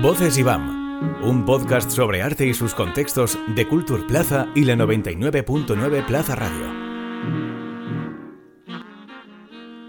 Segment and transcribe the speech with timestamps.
[0.00, 6.06] Voces IBAM, un podcast sobre arte y sus contextos de Culture Plaza y la 99.9
[6.06, 6.66] Plaza Radio.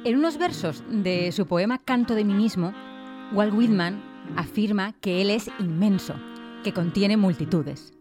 [0.05, 2.73] En unos versos de su poema Canto de mí mismo,
[3.31, 4.01] Walt Whitman
[4.35, 6.15] afirma que él es inmenso,
[6.63, 7.93] que contiene multitudes.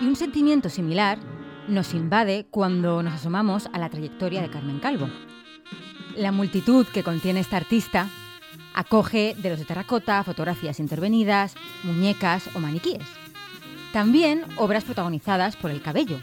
[0.00, 1.18] Y un sentimiento similar
[1.68, 5.08] nos invade cuando nos asomamos a la trayectoria de Carmen Calvo.
[6.16, 8.08] La multitud que contiene esta artista
[8.74, 11.54] Acoge de los de terracota, fotografías intervenidas,
[11.84, 13.06] muñecas o maniquíes.
[13.92, 16.18] También obras protagonizadas por el cabello,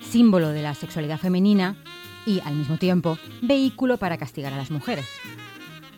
[0.00, 1.74] símbolo de la sexualidad femenina
[2.26, 5.06] y, al mismo tiempo, vehículo para castigar a las mujeres.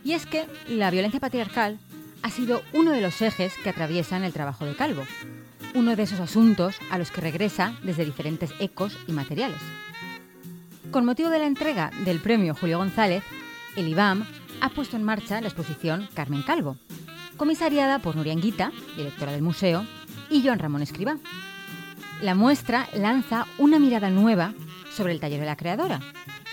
[0.05, 1.81] Y es que la violencia patriarcal
[2.23, 5.05] ha sido uno de los ejes que atraviesan el trabajo de Calvo,
[5.75, 9.61] uno de esos asuntos a los que regresa desde diferentes ecos y materiales.
[10.91, 13.23] Con motivo de la entrega del premio Julio González,
[13.77, 14.27] el IBAM
[14.61, 16.77] ha puesto en marcha la exposición Carmen Calvo,
[17.37, 19.85] comisariada por Nuria Anguita, directora del museo,
[20.31, 21.19] y Joan Ramón Escribá.
[22.23, 24.55] La muestra lanza una mirada nueva
[24.91, 26.01] sobre el taller de la creadora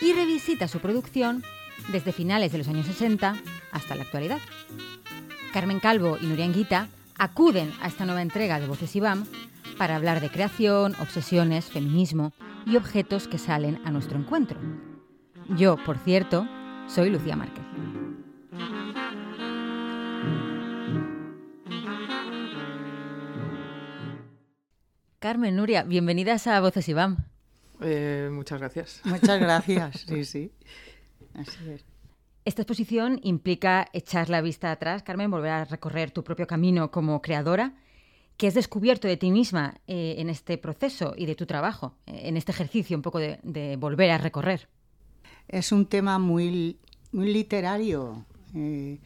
[0.02, 1.44] y revisita su producción
[1.92, 3.36] desde finales de los años 60
[3.72, 4.40] hasta la actualidad.
[5.56, 9.26] Carmen Calvo y Nuria Anguita acuden a esta nueva entrega de Voces IBAM
[9.78, 12.34] para hablar de creación, obsesiones, feminismo
[12.66, 14.60] y objetos que salen a nuestro encuentro.
[15.56, 16.46] Yo, por cierto,
[16.90, 17.64] soy Lucía Márquez.
[25.20, 27.30] Carmen, Nuria, bienvenidas a Voces Iván.
[27.80, 29.00] Eh, muchas gracias.
[29.06, 30.52] Muchas gracias, sí, sí.
[31.34, 31.95] Así es.
[32.46, 37.22] Esta exposición implica echar la vista atrás, Carmen, volver a recorrer tu propio camino como
[37.22, 37.74] creadora.
[38.38, 42.22] ¿Qué has descubierto de ti misma eh, en este proceso y de tu trabajo, eh,
[42.26, 44.68] en este ejercicio un poco de volver a recorrer?
[45.48, 46.78] es un tema muy,
[47.12, 48.26] literario.
[48.54, 49.00] Eh,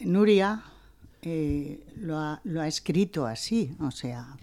[0.00, 0.62] Nuria
[1.22, 4.36] eh, lo, ha, escrito así, o sea,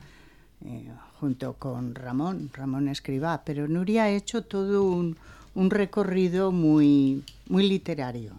[1.19, 5.17] junto con Ramón, Ramón Escribá, pero Nuria ha hecho todo un,
[5.55, 8.33] recorrido muy, muy literario,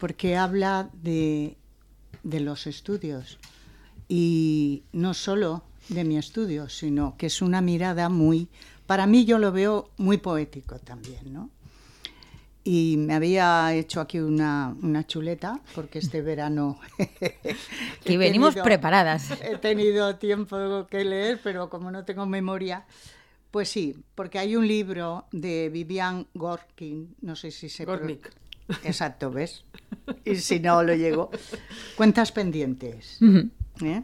[0.00, 1.56] porque habla de,
[2.22, 3.38] de los estudios
[4.08, 8.48] y no solo de mi estudio, sino que es una mirada muy
[8.86, 11.50] para mí yo lo veo muy poético también, ¿no?
[12.66, 14.74] Y me había hecho aquí una,
[15.06, 16.78] chuleta, porque este verano...
[18.06, 19.30] y venimos preparadas.
[19.42, 22.86] He tenido tiempo que leer, pero como no tengo memoria,
[23.54, 27.84] pues sí, porque hay un libro de Vivian Gorkin, no sé si se...
[27.84, 28.32] Gornick.
[28.82, 29.64] Exacto, ¿ves?
[30.24, 31.30] Y si no lo llego.
[31.96, 33.20] Cuentas pendientes.
[33.80, 34.02] ¿eh?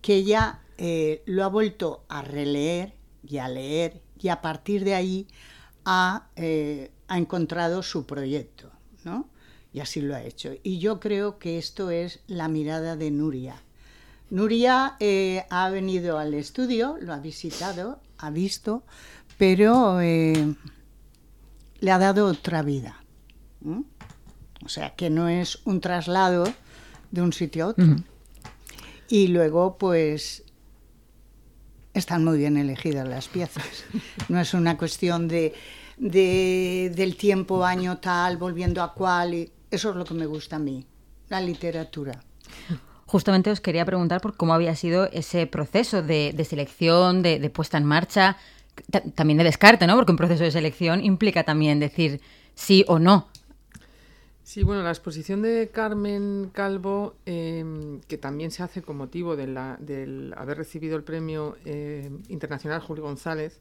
[0.00, 2.94] Que ella eh, lo ha vuelto a releer
[3.26, 5.26] y a leer y a partir de ahí
[6.36, 8.70] eh, ha, encontrado su proyecto,
[9.02, 9.28] ¿no?
[9.72, 10.52] Y así lo ha hecho.
[10.62, 13.64] Y yo creo que esto es la mirada de Nuria.
[14.30, 18.84] Nuria eh, ha venido al estudio, lo ha visitado, ha visto,
[19.36, 20.54] pero eh,
[21.80, 23.02] le ha dado otra vida.
[24.64, 26.44] O sea, que no es un traslado
[27.10, 27.96] de un sitio a otro.
[29.08, 30.44] Y luego, pues,
[31.92, 33.84] están muy bien elegidas las piezas.
[34.28, 35.52] No es una cuestión de,
[35.98, 39.34] del tiempo, año tal, volviendo a cual.
[39.34, 40.86] Y eso es lo que me gusta a mí,
[41.28, 42.22] la literatura.
[43.12, 47.84] Justamente os quería preguntar por cómo había sido ese proceso de, selección, de, puesta en
[47.84, 48.38] marcha,
[49.14, 49.96] también de descarte, ¿no?
[49.96, 52.22] Porque un proceso de selección implica también decir
[52.54, 53.28] sí o no
[54.42, 59.46] Sí, bueno, la exposición de Carmen Calvo, em, que también se hace con motivo de
[59.80, 63.60] del haber recibido el premio em, internacional Julio González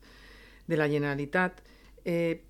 [0.67, 1.59] de la Generalitat,
[2.05, 2.45] eh,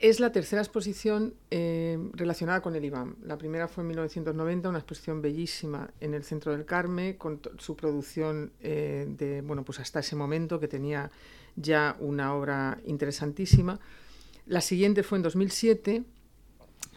[0.00, 3.16] es la tercera exposición em, relacionada con el IBAM.
[3.22, 7.76] La primera fue en 1990, una exposición bellísima en el centro del Carme, con su
[7.76, 11.10] producción eh, de, bueno, pues hasta ese momento que tenía
[11.54, 13.78] ya una obra interesantísima.
[14.46, 16.02] La siguiente fue en 2007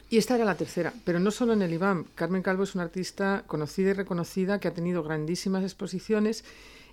[0.09, 2.05] y esta era la tercera, pero no solo en el IBAM.
[2.15, 6.45] Carmen Calvo es una artista conocida y reconocida que ha tenido grandísimas exposiciones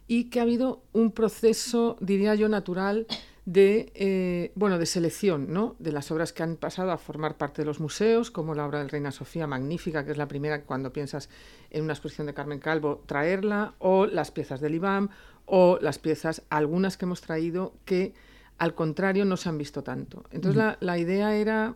[0.08, 3.06] y que ha habido un proceso, diría yo, natural
[3.44, 5.76] de, eh, bueno, de selección ¿no?
[5.78, 8.82] de las obras que han pasado a formar parte de los museos, como la obra
[8.82, 11.28] de Reina Sofía, magnífica, que es la primera cuando piensas
[11.70, 15.08] en una exposición de Carmen Calvo, traerla, o las piezas del IBAM,
[15.46, 18.14] o las piezas, algunas que hemos traído, que
[18.58, 20.24] al contrario no se han visto tanto.
[20.30, 21.74] Entonces la, la idea era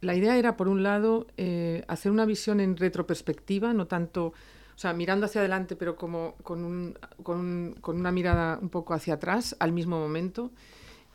[0.00, 4.78] la idea era, por un lado, eh, hacer una visión en retroperspectiva, no tanto, o
[4.78, 9.14] sea, mirando hacia adelante, pero como con, un, con, con una mirada un poco hacia
[9.14, 10.52] atrás al mismo momento.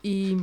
[0.07, 0.37] Y,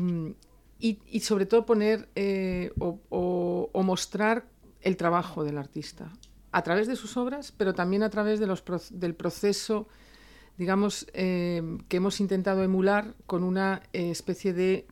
[0.81, 4.47] y, sobre todo poner eh, o, mostrar
[4.81, 6.11] el trabajo del artista
[6.51, 9.87] a través de sus obras, pero también a través del proceso,
[10.59, 14.87] digamos, eh, que hemos intentado emular con una eh, especie de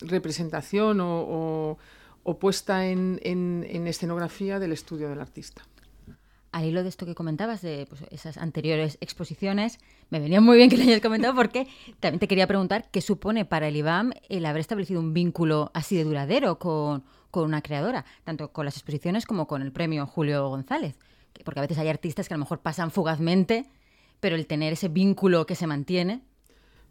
[0.00, 1.78] representación o,
[2.24, 5.62] o puesta en, en escenografía del estudio del artista
[6.54, 9.80] al hilo de esto que comentabas, de pues, esas anteriores exposiciones,
[10.10, 11.66] me venía muy bien que lo hayas comentado porque
[11.98, 15.96] también te quería preguntar qué supone para el IBAM el haber establecido un vínculo así
[15.96, 17.02] de duradero con,
[17.32, 20.96] con una creadora, tanto con las exposiciones como con el premio Julio González.
[21.44, 23.66] Porque a veces hay artistas que a lo mejor pasan fugazmente,
[24.20, 26.22] pero el tener ese vínculo que se mantiene.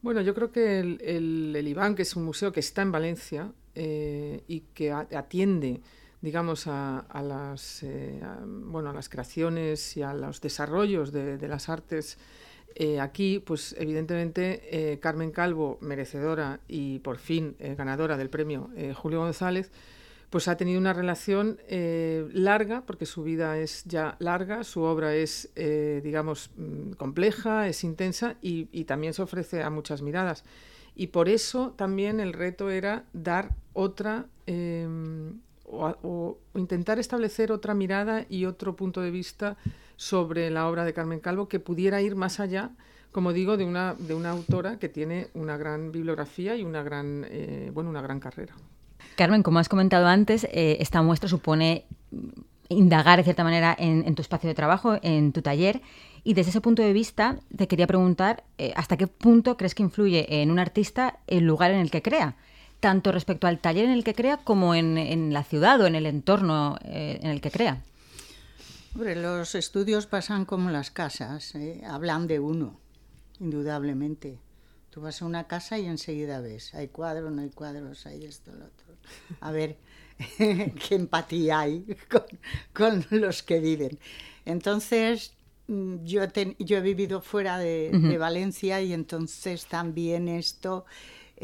[0.02, 3.54] Bueno, yo creo que el, el, IBAM, que es un museo que está en Valencia
[3.76, 5.80] eh, y que atiende
[6.24, 12.18] digamos, a, las, eh, bueno, a las creaciones y a los desarrollos de, las artes
[12.76, 19.20] eh, aquí, pues evidentemente eh, Carmen Calvo, merecedora y por fin ganadora del premio Julio
[19.20, 19.70] González,
[20.30, 21.60] pues ha tenido una relación
[22.34, 28.38] larga, porque su vida es ya larga, su obra es, digamos, mm, compleja, es intensa
[28.42, 30.46] y, y, también se ofrece a muchas miradas.
[30.96, 34.88] Y por eso también el reto era dar otra eh,
[35.74, 39.58] o, intentar establecer otra mirada y otro punto de vista
[39.96, 42.72] sobre la obra de Carmen Calvo que pudiera ir más allá,
[43.12, 47.26] como digo, de una, de una autora que tiene una gran bibliografía y una gran,
[47.30, 48.54] eh, bueno, una gran carrera.
[49.16, 51.86] Carmen, como has comentado antes, eh, esta muestra supone
[52.70, 55.82] indagar de cierta manera en, en, tu espacio de trabajo, en tu taller.
[56.24, 59.84] Y desde ese punto de vista, te quería preguntar eh, hasta qué punto crees que
[59.84, 62.36] influye en un artista el lugar en el que crea
[62.84, 65.96] tanto respecto al taller en el que crea como en, en la ciudad o en
[65.96, 67.82] el entorno eh, en el que crea.
[68.94, 71.82] Hombre, los estudios pasan como las casas, ¿eh?
[71.88, 72.82] hablan de uno,
[73.40, 74.38] indudablemente.
[74.90, 78.52] Tú vas a una casa y enseguida ves, hay cuadros, no hay cuadros, hay esto,
[78.52, 78.98] lo otro.
[79.40, 79.78] A ver
[80.38, 82.26] qué empatía hay con,
[82.74, 83.98] con, los que viven.
[84.44, 85.32] Entonces,
[85.70, 88.10] mm, yo, ten, yo he vivido fuera de, uh -huh.
[88.10, 90.84] de Valencia y entonces también esto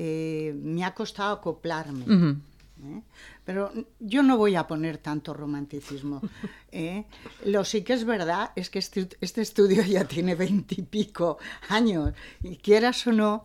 [0.01, 2.05] eh, me ha costado acoplarme.
[2.05, 2.41] Uh -huh.
[2.85, 3.01] ¿eh?
[3.43, 6.21] Pero yo no voy a poner tanto romanticismo.
[6.71, 7.03] ¿eh?
[7.43, 11.37] Lo sí que es verdad es que este, este estudio ya tiene veintipico
[11.67, 13.43] años y quieras o no,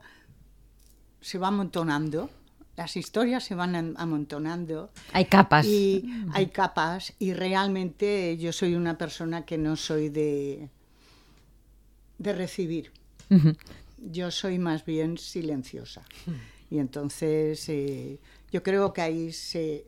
[1.21, 2.31] se va amontonando.
[2.77, 4.91] Las historias se van amontonando.
[5.12, 5.67] Hay capas.
[5.67, 6.05] Y
[6.35, 7.15] hay capas.
[7.19, 10.69] Y realmente yo soy una persona que no soy de,
[12.19, 12.93] de recibir.
[13.31, 13.56] Uh -huh
[14.11, 16.05] yo soy más bien silenciosa.
[16.71, 18.21] Y entonces eh,
[18.51, 19.87] yo creo que ahí se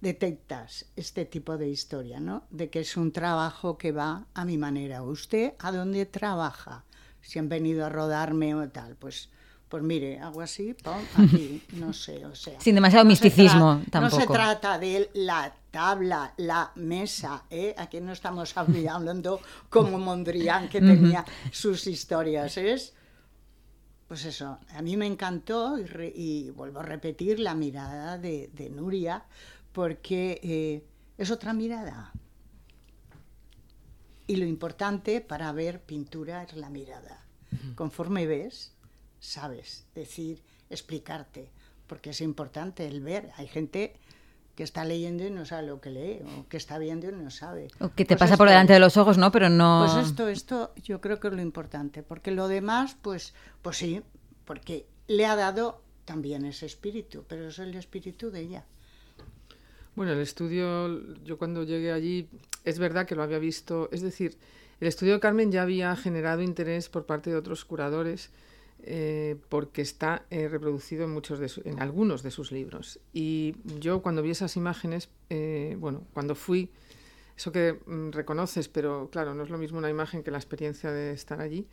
[0.00, 2.44] detectas este tipo de historia, ¿no?
[2.50, 5.02] De que es un trabajo que va a mi manera.
[5.02, 6.84] ¿Usted a dónde trabaja?
[7.22, 9.30] Si han venido a rodarme o tal, pues
[9.68, 12.60] pues mire, hago así, pum, aquí, no sé, o sea.
[12.60, 14.16] Sin demasiado no misticismo tampoco.
[14.16, 17.74] No se trata de la tabla, la mesa, ¿eh?
[17.76, 22.94] Aquí no estamos hablando como Mondrian, que tenía sus historias, es...
[24.08, 28.48] Pues eso, a mí me encantó y, re, y vuelvo a repetir la mirada de,
[28.54, 29.24] de Nuria,
[29.72, 30.86] porque eh,
[31.18, 32.12] es otra mirada.
[34.26, 37.26] Y lo importante para ver pintura es la mirada.
[37.74, 38.72] Conforme ves,
[39.18, 41.50] sabes decir, explicarte,
[41.86, 43.30] porque es importante el ver.
[43.36, 43.98] Hay gente
[44.56, 47.30] que está leyendo y no sabe lo que lee, o que está viendo y no
[47.30, 47.68] sabe.
[47.78, 49.30] O que te pues pasa esto, por delante de los ojos, ¿no?
[49.30, 49.86] Pero no...
[49.86, 54.02] Pues esto, esto yo creo que es lo importante, porque lo demás, pues, pues sí,
[54.46, 58.64] porque le ha dado también ese espíritu, pero es el espíritu de ella.
[59.94, 62.28] Bueno, el estudio, yo cuando llegué allí,
[62.64, 64.38] es verdad que lo había visto, es decir,
[64.80, 68.30] el estudio de Carmen ya había generado interés por parte de otros curadores,
[68.82, 73.00] eh, porque está eh, reproducido en, muchos de su, en algunos de sus libros.
[73.12, 76.70] Y yo cuando vi esas imágenes, eh, bueno, cuando fui,
[77.36, 80.90] eso que mm, reconoces, pero claro, no es lo mismo una imagen que la experiencia
[80.90, 81.66] de estar allí.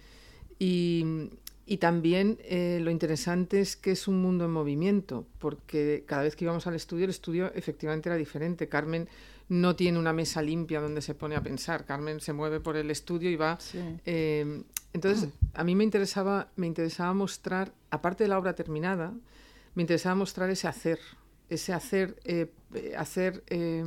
[0.59, 1.29] Y,
[1.65, 6.35] y también eh, lo interesante es que es un mundo en movimiento, porque cada vez
[6.35, 8.67] que íbamos al estudio, el estudio efectivamente era diferente.
[8.67, 9.07] Carmen
[9.47, 11.85] no tiene una mesa limpia donde se pone a pensar.
[11.85, 13.57] Carmen se mueve por el estudio y va.
[13.59, 13.79] Sí.
[14.05, 19.13] Eh, entonces, a mí me interesaba, me interesaba mostrar, aparte de la obra terminada,
[19.75, 20.99] me interesaba mostrar ese hacer,
[21.49, 22.51] ese hacer, eh,
[22.97, 23.83] hacer eh,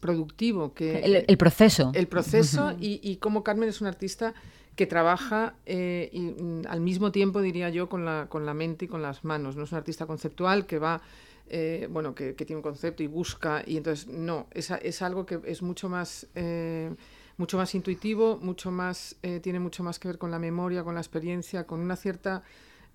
[0.00, 0.74] productivo.
[0.74, 1.90] que el, el, proceso.
[1.94, 4.34] El proceso y, y cómo Carmen es una artista
[4.76, 8.84] que trabaja eh, y, mm, al mismo tiempo, diría yo, con la, con la mente
[8.84, 9.56] y con las manos.
[9.56, 11.00] No es un artista conceptual que va,
[11.48, 15.24] eh, bueno, que, que, tiene un concepto y busca, y entonces no, es, es algo
[15.24, 16.94] que es mucho más, eh,
[17.36, 20.94] mucho más intuitivo, mucho más, eh, tiene mucho más que ver con la memoria, con
[20.94, 22.42] la experiencia, con una cierta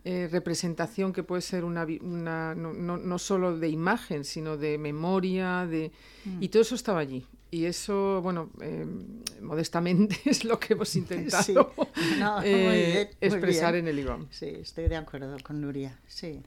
[0.03, 4.79] eh, representación que puede ser una, una no, no, no, solo de imagen, sino de
[4.79, 5.91] memoria, de
[6.39, 7.25] y todo eso estaba allí.
[7.51, 8.87] Y eso, bueno, eh,
[9.41, 11.53] modestamente es lo que hemos intentado Sí.
[12.17, 13.85] No, muy eh, bien, expresar bien.
[13.85, 14.27] en el IBAM.
[14.31, 16.41] Sí, estoy de acuerdo con Nuria, sí.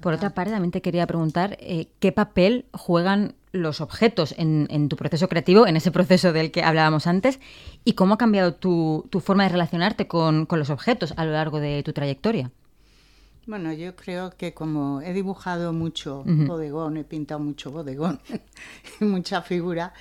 [0.00, 4.88] Por otra parte, también te quería preguntar eh, qué papel juegan los objetos en, en
[4.88, 7.40] tu proceso creativo, en ese proceso del que hablábamos antes,
[7.84, 11.32] y cómo ha cambiado tu, tu forma de relacionarte con, con los objetos a lo
[11.32, 12.50] largo de tu trayectoria.
[13.46, 18.20] Bueno, yo creo que como he dibujado mucho bodegón, he pintado mucho bodegón,
[19.00, 19.92] y mucha figura,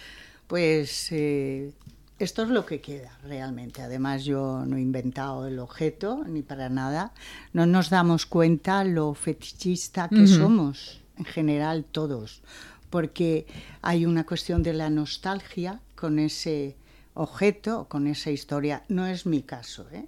[0.48, 1.72] pues eh,
[2.20, 3.82] esto es lo que queda realmente.
[3.82, 7.13] Además, yo no he inventado el objeto ni para nada.
[7.53, 12.41] No nos damos cuenta lo fetichista que somos, en general todos,
[12.89, 13.46] porque
[13.81, 16.75] hay una cuestión de la nostalgia con ese
[17.13, 18.84] objeto, con esa historia.
[18.88, 20.08] No es mi caso, ¿eh?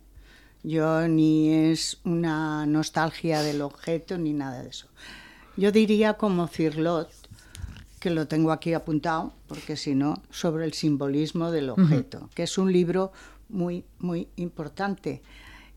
[0.63, 4.87] Yo ni es una nostalgia del objeto ni nada de eso.
[5.57, 7.09] Yo diría como Cirlot,
[7.99, 12.57] que lo tengo aquí apuntado, porque si no, sobre el simbolismo del objeto, que es
[12.57, 13.11] un libro
[13.49, 15.21] muy, muy importante.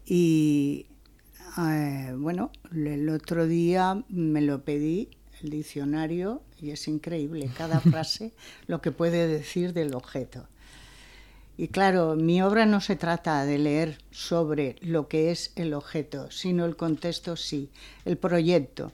[0.06, 0.87] Y
[1.58, 5.08] eh, bueno, el otro día me lo pedí,
[5.43, 8.33] el diccionario, y es increíble cada frase
[8.67, 10.47] lo que puede decir del objeto.
[11.57, 16.31] Y claro, mi obra no se trata de leer sobre lo que es el objeto,
[16.31, 17.71] sino el contexto sí,
[18.05, 18.91] el proyecto.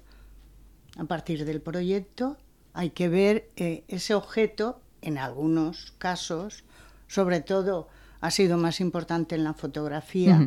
[0.98, 2.36] A partir del proyecto
[2.74, 6.64] hay que ver eh, ese objeto, en algunos casos,
[7.08, 7.88] sobre todo
[8.20, 10.46] ha sido más importante en la fotografía,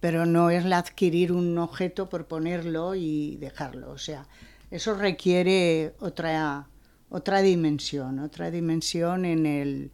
[0.00, 3.90] pero no es la adquirir un objeto por ponerlo y dejarlo.
[3.90, 4.26] O sea,
[4.70, 6.68] eso requiere otra,
[7.08, 9.90] otra dimensión, otra dimensión en el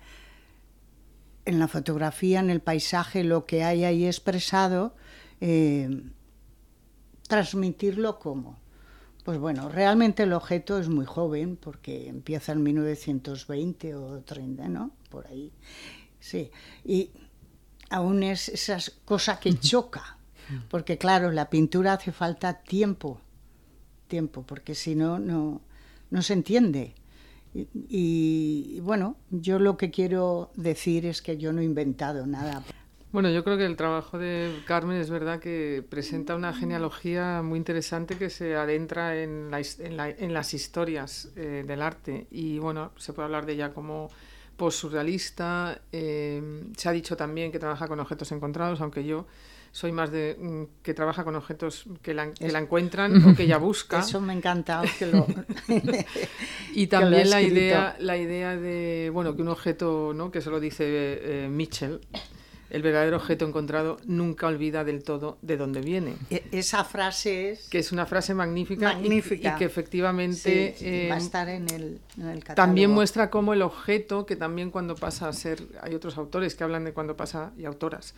[1.45, 4.95] en la fotografía, en el paisaje, lo que hay ahí expresado,
[5.41, 6.03] eh,
[7.29, 8.59] transmitirlo como.
[9.25, 14.91] Pues bueno, realmente el objeto es muy joven, porque empieza en 1920 o 30, ¿no?
[15.11, 15.53] Por ahí.
[16.21, 16.51] Sí.
[16.85, 17.11] Y
[17.91, 20.19] aún es esa cosa que choca,
[20.69, 23.21] porque claro, la pintura hace falta tiempo,
[24.09, 25.61] tiempo, porque si no, no,
[26.11, 26.95] no se entiende.
[27.55, 32.63] Y, y, bueno, yo lo que quiero decir es que yo no he inventado nada.
[33.13, 37.59] Bueno, yo creo que el trabajo de Carmen es verdad que presenta una genealogía muy
[37.59, 42.27] interesante que se adentra en, la en, la- las historias eh, del arte.
[42.33, 44.11] Y bueno, se puede hablar de ella como
[44.57, 45.81] post-surrealista.
[45.93, 49.27] eh, se ha dicho también que trabaja con objetos encontrados, aunque yo
[49.75, 53.43] soy más de mm, que trabaja con objetos que la, que la encuentran o que
[53.43, 53.99] ella busca.
[53.99, 55.27] Eso me encanta que lo...
[56.75, 60.31] Y que lo ha también la idea, la idea de, bueno, que un objeto, ¿no?
[60.31, 62.01] que eso lo dice eh, Mitchell,
[62.71, 66.15] el verdadero objeto encontrado nunca olvida del todo de dónde viene.
[66.31, 67.69] E- Esa frase es...
[67.69, 69.55] Que es una frase magnífica, y- Magnífica.
[69.55, 72.55] Y, que efectivamente Sí, eh, va a estar en el, en el catálogo.
[72.55, 76.63] también muestra cómo el objeto, que también cuando pasa a ser, hay otros autores que
[76.65, 78.15] hablan de cuando pasa, y autoras,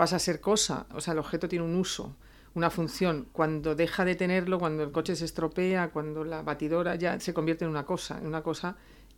[0.00, 2.14] pasa a ser cosa, o sea, el objeto tiene un uso,
[2.54, 7.18] una función, cuando deja de tenerlo, cuando el coche se estropea, cuando la batidora ya
[7.18, 8.76] se convierte en una cosa, en una cosa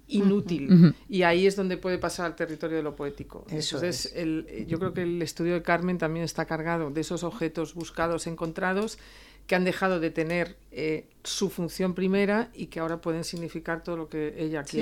[0.08, 0.94] inútil.
[1.08, 3.44] Y ahí es donde puede pasar al territorio de lo poético.
[3.50, 4.16] Eso Entonces, es.
[4.16, 7.74] el- eh, yo creo que el estudio de Carmen también está cargado de esos objetos
[7.74, 8.98] buscados, encontrados,
[9.46, 13.96] que han dejado de tener eh, su función primera y que ahora pueden significar todo
[13.96, 14.78] lo que ella Sí.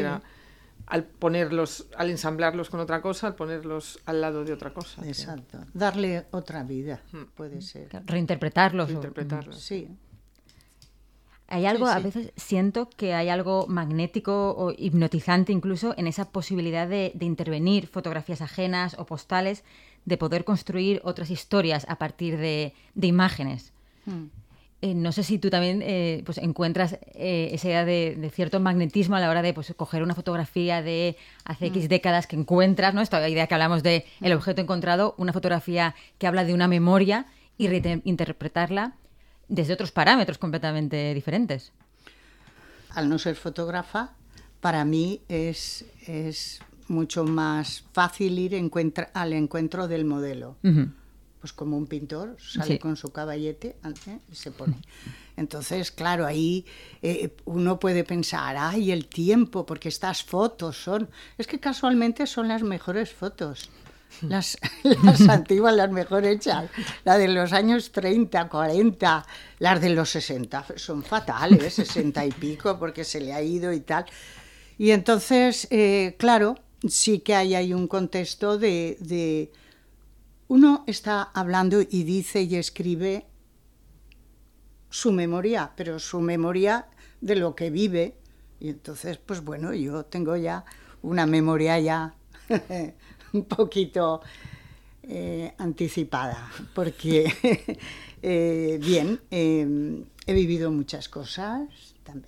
[0.91, 5.07] Al ponerlos, al ensamblarlos con otra cosa, al ponerlos al lado de otra cosa.
[5.07, 5.59] Exacto.
[5.75, 7.25] Darle otra vida, Mm.
[7.35, 7.89] puede ser.
[8.07, 8.89] Reinterpretarlos.
[8.89, 9.61] o- interpretarlos.
[9.61, 9.89] Sí.
[11.51, 16.31] Hay algo, Sí, a veces siento que hay algo magnético o hipnotizante incluso en esa
[16.31, 19.65] posibilidad de, de intervenir fotografías ajenas o postales,
[20.05, 23.73] de poder construir otras historias a partir de, de imágenes.
[24.05, 24.25] Mm.
[24.81, 28.61] Eh, no sé si tú también eh, pues encuentras eh, esa idea de, de cierto
[28.61, 32.95] magnetismo a la hora de pues, coger una fotografía de hace X décadas que encuentras,
[32.95, 33.01] ¿no?
[33.01, 37.27] Esta idea que hablamos de el objeto encontrado, una fotografía que habla de una memoria
[37.57, 38.93] y reinterpretarla
[39.49, 41.73] desde otros parámetros completamente diferentes.
[42.91, 44.13] Al no ser fotógrafa,
[44.61, 50.57] para mí es, es mucho más fácil ir encuentra- al encuentro del modelo.
[51.41, 52.79] Pues como un pintor sale Sí.
[52.79, 53.77] con su caballete
[54.07, 54.19] ¿eh?
[54.31, 54.77] y se pone.
[55.37, 56.67] Entonces, claro, ahí
[57.01, 61.09] eh, uno puede pensar, ay, el tiempo, porque estas fotos son...
[61.39, 63.71] Es que casualmente son las mejores fotos.
[64.23, 64.59] Las,
[65.05, 66.69] las antiguas, las mejor hechas.
[67.05, 69.27] La de los años 30, 40,
[69.61, 73.81] las de los 60 son fatales, 60 y pico, porque se le ha ido y
[73.81, 74.07] tal.
[74.77, 76.57] Y entonces, eh, claro,
[76.89, 79.53] sí que hay ahí un contexto de,
[80.49, 83.27] Uno está hablando y dice y escribe
[84.91, 86.87] su memoria, pero su memoria
[87.21, 88.15] de lo que vive.
[88.61, 90.65] Y entonces, pues bueno, yo tengo ya
[91.03, 92.15] una memoria ya
[93.33, 94.23] un poquito
[95.03, 97.33] eh, anticipada, porque,
[98.23, 101.69] eh, bien, em, he vivido muchas cosas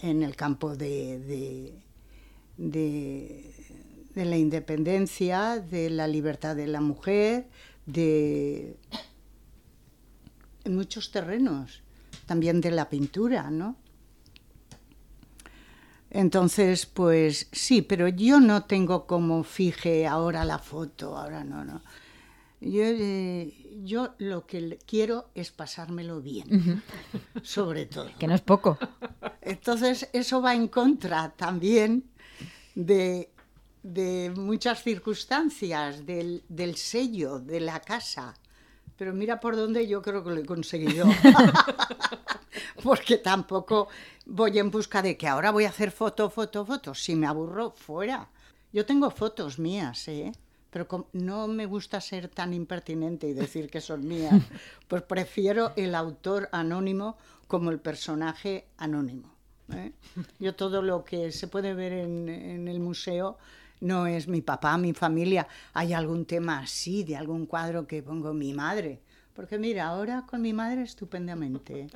[0.01, 1.75] en el campo de,
[2.57, 3.55] de,
[4.15, 7.49] la independencia, de la libertad de la mujer,
[7.93, 8.77] de
[10.65, 11.83] en muchos terrenos,
[12.27, 13.77] también de la pintura, ¿no?
[16.11, 21.83] Entonces, pues sí, pero yo no tengo como fije ahora la foto, ahora no, no.
[22.61, 23.55] Yo, eh,
[23.85, 26.83] yo lo que quiero es pasármelo bien,
[27.43, 28.11] sobre todo.
[28.19, 28.77] Que no es poco.
[29.41, 32.05] Entonces, eso va en contra también
[32.75, 33.31] de,
[33.83, 38.35] muchas circunstancias, del, del, sello de la casa.
[38.97, 41.07] Pero mira por dónde yo creo que lo he conseguido.
[42.83, 43.89] Porque tampoco
[44.27, 46.95] voy en busca de que ahora voy a hacer foto, foto, foto.
[46.95, 48.29] Si me aburro, fuera.
[48.73, 50.33] Yo tengo fotos mías, ¿eh?
[50.71, 54.35] pero no me gusta ser tan impertinente y decir que son mías,
[54.89, 57.17] pues prefiero el autor anónimo
[57.49, 59.35] como el personaje anónimo.
[59.73, 59.93] ¿eh?
[60.39, 63.39] Yo todo lo que se puede ver en, en, el museo
[63.81, 65.47] no es mi papá, mi familia.
[65.73, 69.01] Hay algún tema así, de algún cuadro que pongo mi madre.
[69.35, 71.89] Porque mira, ahora con mi madre estupendamente.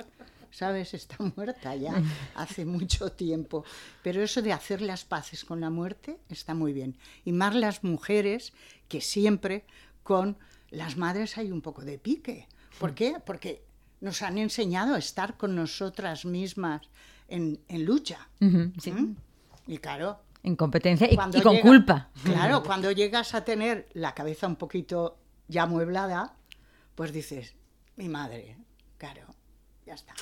[0.55, 0.93] ¿sabes?
[0.93, 2.01] Está muerta ya
[2.35, 3.65] hace mucho tiempo.
[4.01, 6.95] Pero eso de hacer las paces con la muerte está muy bien.
[7.25, 8.53] Y más las mujeres,
[8.87, 9.65] que siempre
[10.03, 10.37] con
[10.71, 12.47] las madres hay un poco de pique.
[12.79, 13.17] ¿Por qué?
[13.25, 13.63] Porque
[14.01, 16.81] nos han enseñado a estar con nosotras mismas
[17.27, 18.27] en, lucha.
[18.79, 18.91] sí.
[18.91, 19.15] ¿Mm?
[19.67, 20.19] Y claro.
[20.45, 22.09] En competencia y, con culpa.
[22.23, 26.35] Claro, cuando llegas a tener la cabeza un poquito ya amueblada,
[26.93, 27.55] pues dices,
[27.95, 28.57] mi madre,
[28.97, 29.35] claro,
[29.85, 30.13] ya está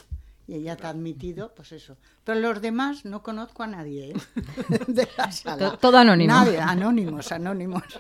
[0.47, 1.97] y ella te ha admitido, pues eso.
[2.23, 4.13] Pero los demás no conozco a nadie ¿eh?
[4.88, 5.77] de la sala.
[5.77, 6.33] Todo anónimo.
[6.33, 7.83] Nadie, anónimos, anónimos.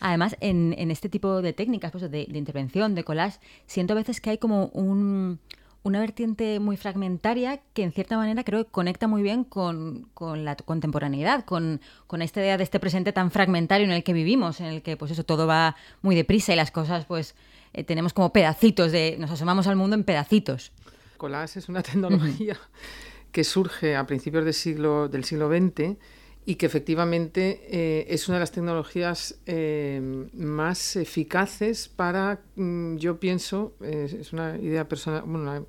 [0.00, 4.30] Además, en, este tipo de técnicas pues, de, intervención, de collage, siento a veces que
[4.30, 5.40] hay como un,
[5.84, 10.44] una vertiente muy fragmentaria que en cierta manera creo que conecta muy bien con, con
[10.44, 14.60] la contemporaneidad, con, con, esta idea de este presente tan fragmentario en el que vivimos,
[14.60, 17.34] en el que pues eso todo va muy deprisa y las cosas pues
[17.72, 20.72] eh, tenemos como pedacitos de, nos asomamos al mundo en pedacitos.
[21.16, 22.56] Collage es una tecnología
[23.32, 25.96] que surge a principios del siglo, del siglo XX
[26.44, 33.18] y que efectivamente eh, es una de las tecnologías eh, más eficaces para, mm, yo
[33.18, 35.62] pienso, es una idea personal, una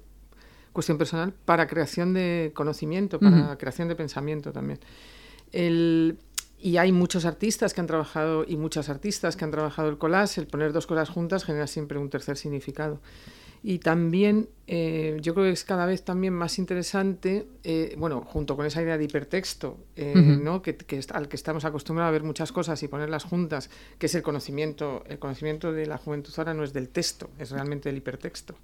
[0.73, 4.79] cuestión personal, para creación de conocimiento, para creación de pensamiento también.
[5.51, 6.17] El,
[6.59, 10.41] y hay muchos artistas que han trabajado y muchas artistas que han trabajado el collage.
[10.41, 12.99] El poner dos cosas juntas genera siempre un tercer significado.
[13.63, 18.57] Y también eh, yo creo que es cada vez también más interesante, eh, bueno, junto
[18.57, 20.61] con esa idea de hipertexto, eh, ¿no?
[20.61, 20.77] que,
[21.13, 25.03] al que estamos acostumbrados a ver muchas cosas y ponerlas juntas, que es el conocimiento,
[25.07, 28.55] el conocimiento de la juventud ahora no es del texto, es realmente del hipertexto.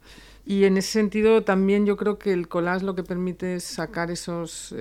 [0.46, 4.12] Y en ese sentido también yo creo que el collage lo que permite es sacar
[4.12, 4.74] esos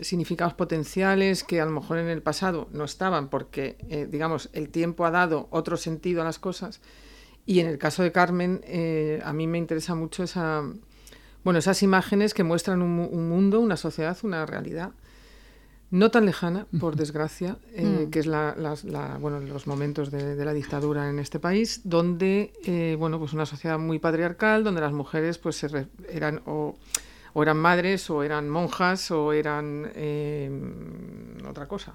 [0.00, 3.76] significados potenciales que a lo mejor en el pasado no estaban, porque,
[4.10, 6.80] digamos, el tiempo ha dado otro sentido a las cosas
[7.46, 10.64] y en el caso de Carmen, eh, a mí me interesa mucho esa,
[11.44, 14.90] bueno, esas imágenes que muestran un, mundo, una sociedad, una realidad
[15.92, 18.10] no tan lejana, por desgracia, eh, mm.
[18.10, 18.56] que es la,
[19.20, 23.78] bueno, los momentos de, la dictadura en este país, donde eh, bueno, pues una sociedad
[23.78, 25.64] muy patriarcal, donde las mujeres pues
[26.10, 26.76] eran o,
[27.34, 29.92] o, eran madres o eran monjas o eran
[31.48, 31.94] otra cosa.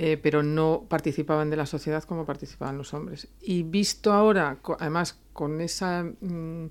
[0.00, 3.26] Eh, pero no participaban de la sociedad como participaban los hombres.
[3.40, 6.66] Y visto ahora, además con esa mm,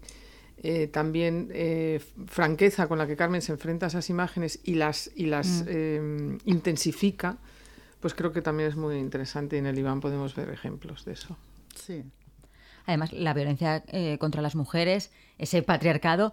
[0.59, 5.11] eh, también eh, franqueza con la que Carmen se enfrenta a esas imágenes y las,
[5.13, 6.37] y las mm.
[6.45, 7.35] intensifica,
[7.99, 11.11] pues creo que también es muy interesante y en el Iván podemos ver ejemplos de
[11.11, 11.35] eso.
[11.75, 12.05] Sí.
[12.85, 13.83] Además, la violencia
[14.19, 16.31] contra las mujeres, ese patriarcado,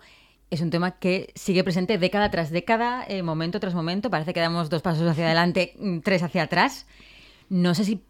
[0.51, 4.11] es un tema que sigue presente década tras década, eh, momento tras momento.
[4.11, 6.87] Parece que damos dos pasos hacia adelante, mm, tres hacia atrás.
[7.49, 8.03] No sé si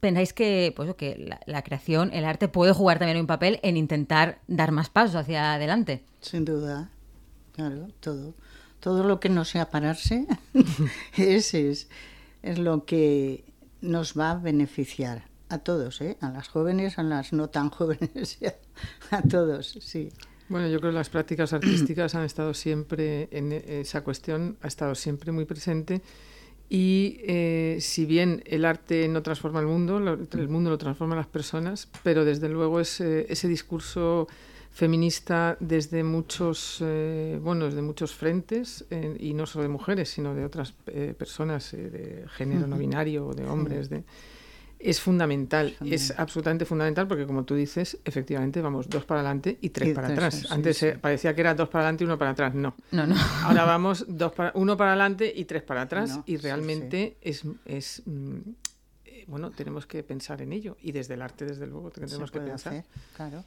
[0.00, 4.40] pensáis que, pues, que la, creación, el arte puede jugar también un papel en intentar
[4.46, 6.04] dar más pasos hacia adelante.
[6.20, 6.90] Sin duda,
[7.52, 8.34] claro, todo.
[8.80, 10.26] Todo lo que no sea pararse
[11.16, 11.88] es, es,
[12.42, 13.44] es lo que
[13.82, 16.16] nos va a beneficiar a todos, ¿eh?
[16.20, 18.38] a las jóvenes, a las no tan jóvenes,
[19.10, 20.10] a todos, sí.
[20.50, 24.96] Bueno, yo creo que las prácticas artísticas han estado siempre en esa cuestión, ha estado
[24.96, 26.02] siempre muy presente.
[26.68, 31.28] Y eh, si bien el arte no transforma el mundo, el mundo lo transforma las
[31.28, 34.26] personas, pero desde luego ese, ese discurso
[34.72, 38.84] feminista desde muchos, eh, bueno, desde muchos frentes,
[39.20, 43.46] y no solo de mujeres, sino de otras eh, personas de género no binario de
[43.46, 44.02] hombres, de,
[44.82, 49.70] es fundamental, es absolutamente fundamental porque como tú dices, efectivamente vamos dos para adelante y
[49.70, 50.50] tres para atrás.
[50.50, 52.74] Antes parecía que era dos para adelante y uno para atrás, no.
[52.90, 53.14] No, no.
[53.44, 58.02] Ahora vamos dos para, uno para adelante y tres para atrás y realmente es, es
[58.06, 58.38] mm,
[59.04, 62.40] eh, bueno, tenemos que pensar en ello y desde el arte desde luego tenemos que
[62.40, 62.84] pensar.
[63.16, 63.44] claro.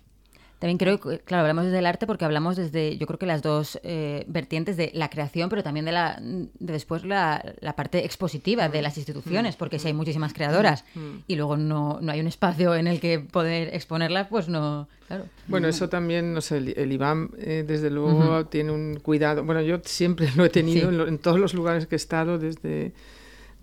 [0.64, 3.42] También creo que, claro, hablamos desde el arte porque hablamos desde, yo creo que las
[3.42, 8.06] dos eh, vertientes de la creación, pero también de, la, de después la, la, parte
[8.06, 10.86] expositiva de las instituciones, porque si hay muchísimas creadoras
[11.28, 15.26] y luego no, no hay un espacio en el que poder exponerlas, pues no, claro.
[15.50, 19.44] Bueno, eso también, no sé, el, el IBAM, eh, desde luego, tiene un cuidado.
[19.44, 22.94] Bueno, yo siempre lo he tenido en, en, todos los lugares que he estado desde,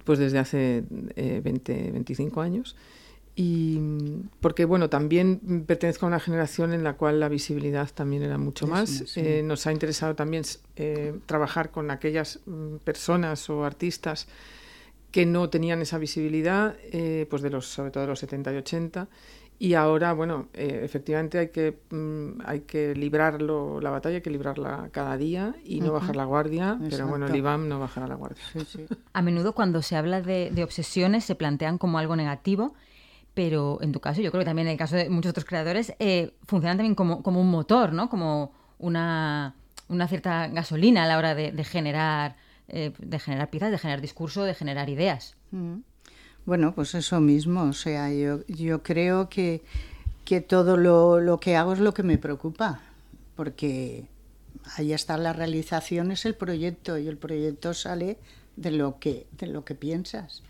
[0.05, 0.85] pues desde hace
[1.17, 2.77] eh, 20, 25 años.
[3.43, 3.79] Y
[4.41, 8.67] porque, bueno, también pertenezco a una generación en la cual la visibilidad también era mucho
[8.67, 9.17] más.
[9.17, 10.45] Eh, nos ha interesado también
[10.77, 14.29] eh, trabajar con aquellas mm, personas o artistas
[15.11, 18.57] que no tenían esa visibilidad, eh, pues de los, sobre todo de los 70 y
[18.59, 19.09] 80.
[19.59, 24.31] Y ahora, bueno, eh, efectivamente hay que, mm, hay que librarlo, la batalla hay que
[24.31, 26.89] librarla cada día y no bajar la guardia, Exacto.
[26.91, 28.45] pero bueno, el IBAM no bajará la guardia.
[28.53, 28.87] Sí, sí.
[29.15, 32.75] A menudo cuando se habla de, de obsesiones se plantean como algo negativo
[33.41, 35.95] pero en tu caso, yo creo que también en el caso de muchos otros creadores,
[35.99, 38.11] eh, funcionan también como, un motor, ¿no?
[38.11, 39.55] Como una,
[40.09, 42.37] cierta gasolina a la hora de, generar,
[42.69, 45.37] eh, de generar piezas, de generar discurso, de generar ideas.
[45.53, 45.77] Mm.
[46.45, 49.63] Bueno, pues eso mismo, o sea, yo, creo que,
[50.47, 52.83] todo lo, lo que hago es lo que me preocupa,
[53.37, 54.05] porque
[54.77, 58.19] ahí está la realización, es el proyecto, y el proyecto sale
[58.57, 60.43] de lo que, de lo que piensas.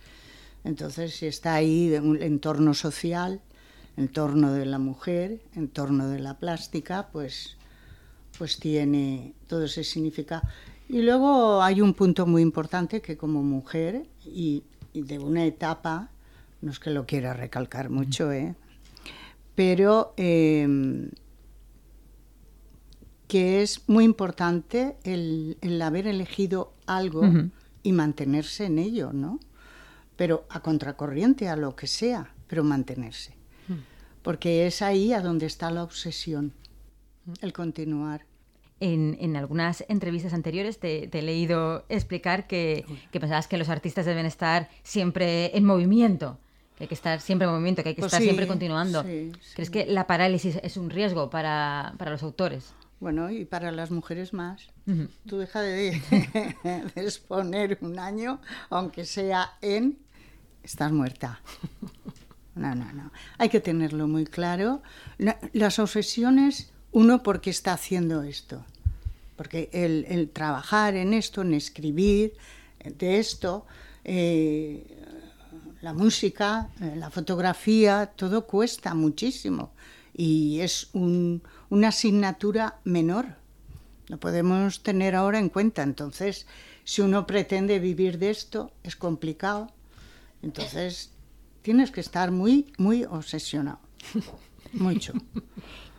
[0.65, 3.41] Entonces, si está ahí en un entorno social,
[3.97, 7.57] entorno de la mujer, entorno de la plástica, pues,
[8.39, 10.43] pues tiene todo ese significado.
[10.89, 16.11] Y luego hay un punto muy importante que como mujer y, y de una etapa,
[16.61, 18.55] no es que lo quiera recalcar mucho, ¿eh?
[19.55, 21.09] pero eh,
[23.29, 27.51] que es muy importante el, el haber elegido algo uh -huh.
[27.83, 29.39] y mantenerse en ello, ¿no?
[30.21, 33.33] Pero a contracorriente, a lo que sea, pero mantenerse.
[34.21, 36.53] Porque es ahí a donde está la obsesión,
[37.41, 38.27] el continuar.
[38.81, 43.71] En, en algunas entrevistas anteriores te, te, he leído explicar que, que pensabas que los
[43.71, 46.39] artistas deben estar siempre en movimiento,
[46.77, 49.03] que hay que estar siempre en movimiento, que hay que Pues estar sí, siempre continuando.
[49.05, 52.75] sí, ¿Crees que la parálisis es un riesgo para, para los autores?
[53.01, 54.69] Bueno, y para las mujeres más.
[55.27, 55.99] Tú deja de,
[56.95, 60.10] de exponer un año, aunque sea en
[60.63, 61.41] estás muerta.
[62.55, 63.13] No, no, no.
[63.39, 64.83] Hay que tenerlo muy claro.
[65.19, 68.65] La- las obsesiones, uno porque está haciendo esto.
[69.37, 72.35] Porque el, el trabajar en esto, en escribir
[72.85, 73.67] de esto,
[74.05, 74.85] eh,
[75.81, 79.71] la música, eh, la fotografía, todo cuesta muchísimo.
[80.15, 83.27] Y es un- una asignatura menor.
[84.09, 85.83] Lo podemos tener ahora en cuenta.
[85.83, 86.47] Entonces,
[86.85, 89.71] si uno pretende vivir de esto, es complicado.
[90.43, 91.11] Entonces,
[91.63, 93.79] tienes que estar muy, muy obsesionado.
[94.73, 95.13] Mucho.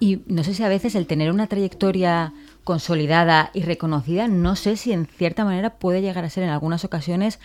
[0.03, 4.75] Y no sé si a veces el tener una trayectoria consolidada y reconocida, no sé
[4.75, 7.37] si en cierta manera puede llegar a ser en algunas ocasiones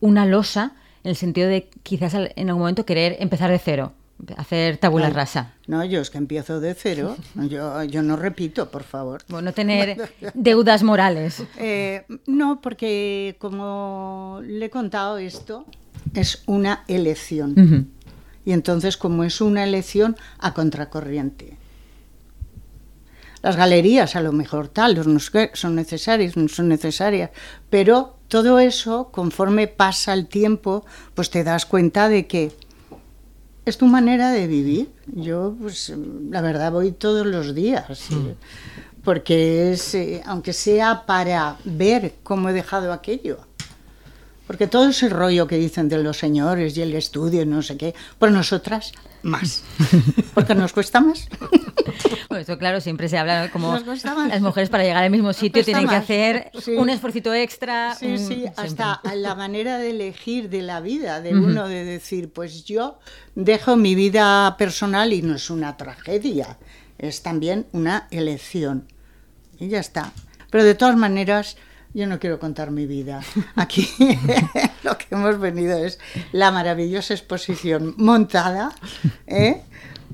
[0.00, 3.94] una losa, en el sentido de quizás en algún momento querer empezar de cero,
[4.36, 5.54] hacer tabula rasa.
[5.66, 7.16] No, yo es que empiezo de cero.
[7.48, 9.22] Yo, yo no repito, por favor.
[9.28, 11.42] Bueno, no tener deudas morales.
[11.56, 15.64] Eh, no, porque como le he contado esto,
[16.14, 17.90] es una elección.
[18.44, 21.56] Y entonces, como es una elección a contracorriente.
[23.42, 27.30] Las galerías, a lo mejor tal, no son necesarias, no son necesarias,
[27.68, 32.52] pero todo eso, conforme pasa el tiempo, pues te das cuenta de que
[33.66, 34.90] es tu manera de vivir.
[35.06, 35.92] Yo, pues,
[36.30, 38.34] la verdad, voy todos los días, sí,
[39.02, 43.38] porque es, eh, aunque sea para ver cómo he dejado aquello.
[44.46, 47.76] Porque todo ese rollo que dicen de los señores y el estudio y no sé
[47.78, 49.62] qué, por nosotras más.
[50.34, 51.28] Porque nos cuesta más.
[52.28, 53.52] Bueno, esto claro, siempre se habla ¿no?
[53.52, 54.28] como Nos cuesta más.
[54.28, 56.72] las mujeres para llegar al mismo sitio tienen que hacer Sí.
[56.72, 57.94] un esfuerzo extra.
[57.94, 58.52] Sí, un- sí, siempre.
[58.56, 62.98] hasta la manera de elegir de la vida, de uno de decir, pues yo
[63.36, 66.56] dejo mi vida personal y no es una tragedia,
[66.98, 68.88] es también una elección.
[69.60, 70.12] Y ya está.
[70.50, 71.56] Pero de todas maneras,
[71.94, 73.22] yo no quiero contar mi vida.
[73.54, 73.88] Aquí
[74.82, 75.98] lo que hemos venido es
[76.32, 78.74] la maravillosa exposición montada
[79.26, 79.62] ¿eh?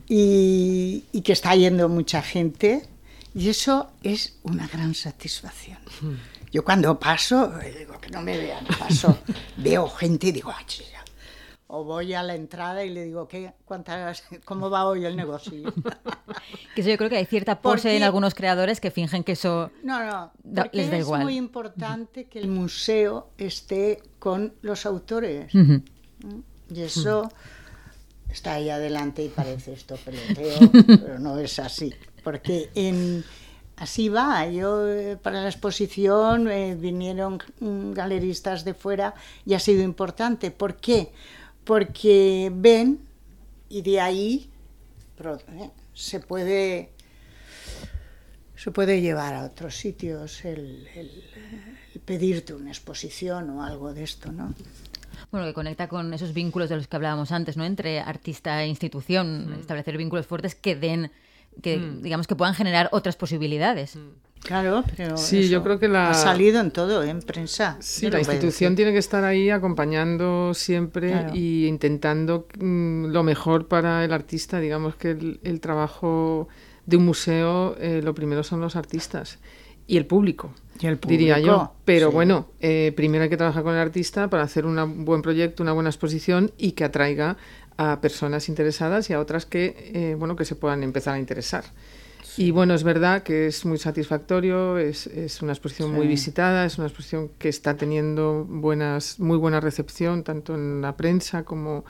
[0.07, 2.87] y, y, que está yendo mucha gente.
[3.35, 5.79] Y eso es una gran satisfacción.
[6.53, 9.19] Yo cuando paso, digo que no me vean, paso,
[9.57, 10.53] veo gente y digo,
[11.73, 15.73] o voy a la entrada y le digo, ¿qué, cuántas, ¿cómo va hoy el negocio?
[16.75, 19.71] que eso yo creo que hay cierta pose en algunos creadores que fingen que eso
[19.85, 21.21] no, no, les da es igual.
[21.21, 25.55] Es muy importante que el museo esté con los autores.
[25.55, 25.77] ¿Mm?
[26.73, 27.31] Y eso
[28.31, 31.95] está ahí adelante y parece esto peloteo, pero no es así.
[32.25, 33.25] Porque en,
[33.77, 34.47] así va.
[34.47, 39.15] Yo eh, para la exposición eh, vinieron galeristas de fuera
[39.47, 40.51] y ha sido importante.
[40.51, 41.13] ¿Por qué?
[41.13, 41.13] porque
[41.67, 43.01] ven
[43.69, 44.51] y de ahí
[45.19, 46.91] eh, se puede
[48.57, 50.87] se puede llevar a otros sitios el,
[52.05, 54.53] pedirte una exposición o algo de esto, ¿no?
[55.31, 57.65] Bueno, que conecta con esos vínculos de los que hablábamos antes, ¿no?
[57.65, 59.61] Entre artista e institución, mm.
[59.61, 61.11] establecer vínculos fuertes que den,
[61.63, 62.03] que mm.
[62.03, 63.97] digamos que puedan generar otras posibilidades.
[63.97, 64.11] Mm.
[64.41, 66.11] Claro, pero sí, yo creo que la...
[66.11, 67.77] ha salido en todo, en prensa.
[67.81, 74.05] Sí, la institución tiene que estar ahí acompañando siempre y intentando mm, lo mejor para
[74.05, 74.59] el artista.
[74.59, 76.49] Digamos que el, trabajo
[76.87, 79.39] de un museo, eh, lo primero son los artistas
[79.87, 80.53] y el público.
[80.81, 81.75] Y el público diría yo.
[81.85, 85.63] Pero bueno, eh, primero hay que trabajar con el artista para hacer un buen proyecto,
[85.63, 87.37] una buena exposición y que atraiga
[87.77, 91.65] a personas interesadas y a otras que, eh, bueno, que se puedan empezar a interesar.
[92.37, 96.79] Y bueno, es verdad que es muy satisfactorio, es, es una exposición muy visitada, es
[96.79, 101.85] una exposición que está teniendo buenas, muy buena recepción, tanto en la prensa como...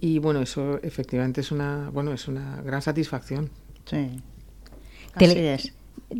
[0.00, 3.50] Y bueno, eso efectivamente es una, bueno, es una gran satisfacción.
[3.84, 4.22] Sí.
[5.14, 5.74] Así es.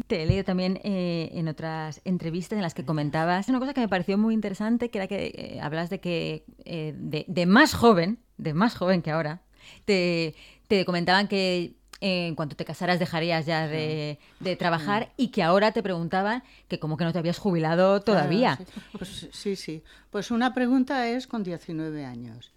[0.06, 3.80] Te he leído también eh, en otras entrevistas en las que comentabas una cosa que
[3.80, 7.74] me pareció muy interesante, que era que eh, hablas de que eh, de, de, más
[7.74, 9.42] joven, de más joven que ahora,
[9.86, 10.34] te,
[10.68, 14.18] te comentaban que en cuanto te casaras dejarías ya de,
[14.58, 18.56] trabajar y que ahora te preguntaban que como que no te habías jubilado todavía.
[18.56, 18.64] sí.
[18.98, 19.82] Pues, sí, sí.
[20.10, 22.52] Pues una pregunta es con 19 años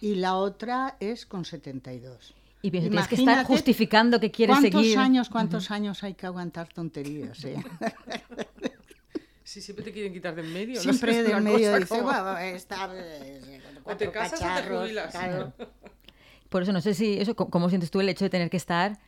[0.00, 2.34] y la otra es con 72.
[2.62, 4.98] Y tienes que estar justificando que quieres ¿cuántos seguir.
[4.98, 7.44] Años, ¿Cuántos años hay que aguantar tonterías?
[7.44, 7.56] Eh?
[9.44, 10.80] Sí, siempre te quieren quitar de en medio.
[10.80, 11.78] Siempre de en medio.
[11.78, 15.10] Dice, bueno, estar, eh, o te casas o te jubilas.
[15.10, 15.52] Claro.
[16.52, 18.98] Por eso no sé si eso cómo sientes tú el hecho de tener que estar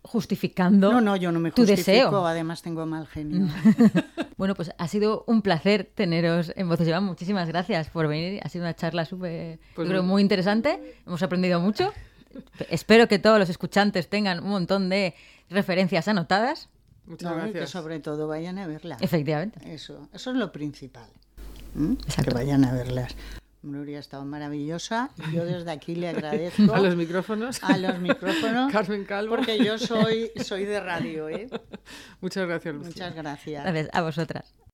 [0.00, 2.26] justificando No, no, yo no me tu deseo.
[2.26, 3.48] además tengo mal genio.
[4.38, 7.04] bueno, pues ha sido un placer teneros en Voces Llevan.
[7.04, 8.40] Muchísimas gracias por venir.
[8.42, 10.96] Ha sido una charla súper, pues creo, muy interesante.
[11.06, 11.92] Hemos aprendido mucho.
[12.70, 15.14] Espero que todos los escuchantes tengan un montón de
[15.50, 16.70] referencias anotadas.
[17.04, 17.54] Muchas gracias.
[17.54, 18.96] Y que sobre todo vayan a verla.
[19.00, 19.60] Efectivamente.
[19.74, 21.10] Eso, eso es lo principal.
[22.24, 23.14] Que vayan a verlas.
[23.66, 26.74] Nuria ha estado maravillosa y yo desde aquí le agradezco.
[26.74, 27.62] A los micrófonos.
[27.62, 28.72] A los micrófonos.
[28.72, 29.36] Carmen Calvo.
[29.36, 31.48] Porque yo soy, soy de radio, ¿eh?
[32.20, 32.88] Muchas gracias, Lucía.
[32.90, 33.64] Muchas gracias.
[33.64, 34.65] Gracias a vosotras.